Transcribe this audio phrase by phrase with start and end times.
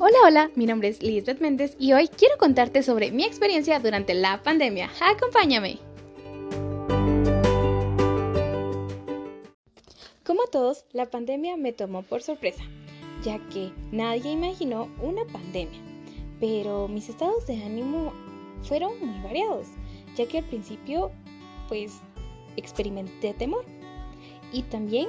[0.00, 4.12] Hola, hola, mi nombre es Lisbeth Méndez y hoy quiero contarte sobre mi experiencia durante
[4.12, 4.90] la pandemia.
[5.00, 5.78] Acompáñame.
[10.24, 12.64] Como todos, la pandemia me tomó por sorpresa,
[13.22, 15.80] ya que nadie imaginó una pandemia.
[16.40, 18.12] Pero mis estados de ánimo
[18.62, 19.68] fueron muy variados,
[20.16, 21.12] ya que al principio,
[21.68, 22.00] pues,
[22.56, 23.64] experimenté temor
[24.52, 25.08] y también,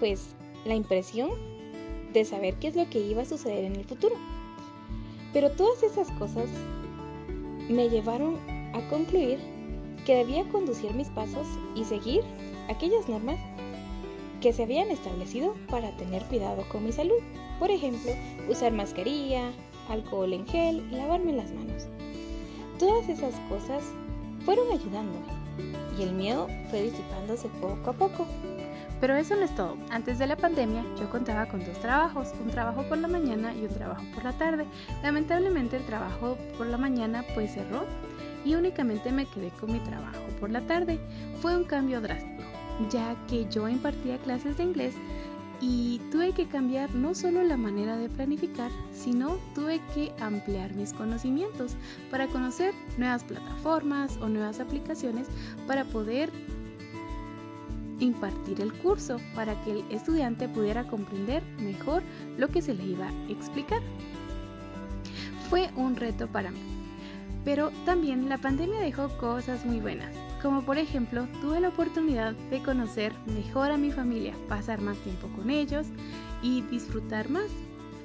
[0.00, 0.34] pues,
[0.64, 1.30] la impresión
[2.16, 4.16] de saber qué es lo que iba a suceder en el futuro.
[5.32, 6.48] Pero todas esas cosas
[7.68, 8.38] me llevaron
[8.74, 9.38] a concluir
[10.06, 12.22] que debía conducir mis pasos y seguir
[12.68, 13.38] aquellas normas
[14.40, 17.18] que se habían establecido para tener cuidado con mi salud.
[17.58, 18.12] Por ejemplo,
[18.48, 19.52] usar mascarilla,
[19.88, 21.86] alcohol en gel y lavarme las manos.
[22.78, 23.82] Todas esas cosas
[24.44, 25.26] fueron ayudándome
[25.98, 28.26] y el miedo fue disipándose poco a poco.
[29.00, 29.76] Pero eso no es todo.
[29.90, 33.64] Antes de la pandemia yo contaba con dos trabajos, un trabajo por la mañana y
[33.64, 34.66] un trabajo por la tarde.
[35.02, 37.84] Lamentablemente el trabajo por la mañana pues cerró
[38.44, 40.98] y únicamente me quedé con mi trabajo por la tarde.
[41.42, 42.42] Fue un cambio drástico,
[42.90, 44.94] ya que yo impartía clases de inglés
[45.60, 50.92] y tuve que cambiar no solo la manera de planificar, sino tuve que ampliar mis
[50.92, 51.76] conocimientos
[52.10, 55.28] para conocer nuevas plataformas o nuevas aplicaciones
[55.66, 56.30] para poder
[58.00, 62.02] impartir el curso para que el estudiante pudiera comprender mejor
[62.36, 63.80] lo que se le iba a explicar.
[65.48, 66.60] Fue un reto para mí,
[67.44, 72.62] pero también la pandemia dejó cosas muy buenas, como por ejemplo tuve la oportunidad de
[72.62, 75.86] conocer mejor a mi familia, pasar más tiempo con ellos
[76.42, 77.50] y disfrutar más.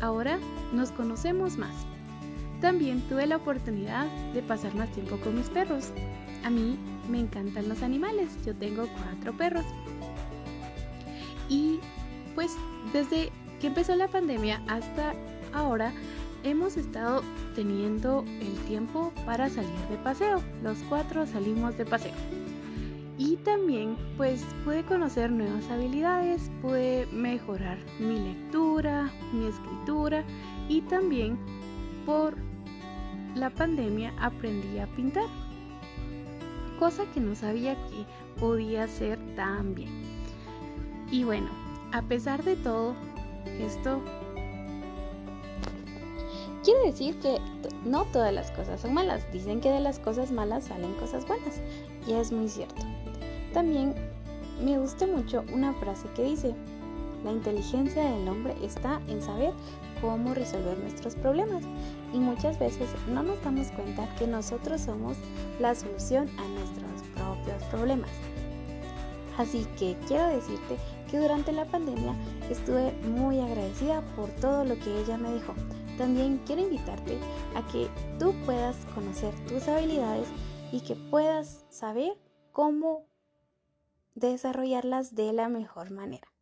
[0.00, 0.38] Ahora
[0.72, 1.74] nos conocemos más.
[2.60, 5.90] También tuve la oportunidad de pasar más tiempo con mis perros.
[6.44, 6.78] A mí
[7.10, 9.64] me encantan los animales, yo tengo cuatro perros.
[11.48, 11.80] Y
[12.34, 12.52] pues
[12.92, 15.14] desde que empezó la pandemia hasta
[15.52, 15.92] ahora
[16.42, 17.22] hemos estado
[17.54, 20.42] teniendo el tiempo para salir de paseo.
[20.62, 22.12] Los cuatro salimos de paseo.
[23.16, 30.24] Y también pues pude conocer nuevas habilidades, pude mejorar mi lectura, mi escritura
[30.68, 31.38] y también
[32.04, 32.34] por
[33.34, 35.24] la pandemia aprendí a pintar
[36.78, 38.04] cosa que no sabía que
[38.40, 39.90] podía ser tan bien.
[41.10, 41.48] Y bueno,
[41.92, 42.94] a pesar de todo,
[43.60, 44.00] esto
[46.64, 47.38] quiere decir que
[47.84, 49.30] no todas las cosas son malas.
[49.32, 51.60] Dicen que de las cosas malas salen cosas buenas.
[52.06, 52.82] Y es muy cierto.
[53.52, 53.94] También
[54.62, 56.54] me gusta mucho una frase que dice,
[57.24, 59.52] la inteligencia del hombre está en saber
[60.00, 61.64] cómo resolver nuestros problemas
[62.12, 65.16] y muchas veces no nos damos cuenta que nosotros somos
[65.58, 68.10] la solución a nuestros propios problemas.
[69.38, 70.76] Así que quiero decirte
[71.10, 72.14] que durante la pandemia
[72.50, 75.54] estuve muy agradecida por todo lo que ella me dejó.
[75.98, 77.18] También quiero invitarte
[77.54, 80.28] a que tú puedas conocer tus habilidades
[80.72, 82.12] y que puedas saber
[82.52, 83.06] cómo
[84.14, 86.33] desarrollarlas de la mejor manera.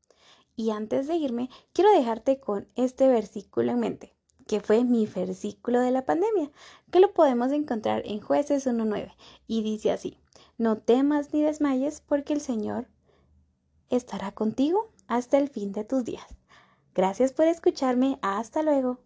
[0.62, 4.14] Y antes de irme, quiero dejarte con este versículo en mente,
[4.46, 6.52] que fue mi versículo de la pandemia,
[6.92, 9.12] que lo podemos encontrar en jueces 1.9,
[9.48, 10.18] y dice así,
[10.58, 12.86] no temas ni desmayes porque el Señor
[13.90, 16.36] estará contigo hasta el fin de tus días.
[16.94, 19.00] Gracias por escucharme, hasta luego.